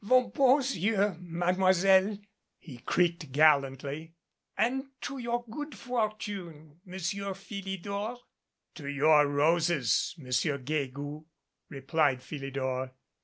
[0.03, 2.17] "Vos beaux yeux, Mademoiselle,"
[2.57, 4.15] he creaked gallantly,
[4.57, 8.17] "and to your good fortune, Monsieur Philidor."
[8.73, 11.25] "To your roses, Monsieur Guegou,"
[11.69, 12.93] replied Philidor.